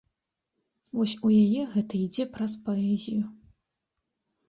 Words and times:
Вось 0.99 1.13
у 1.29 1.31
яе 1.43 1.63
гэта 1.75 1.93
ідзе 2.05 2.29
праз 2.35 2.53
паэзію. 2.67 3.25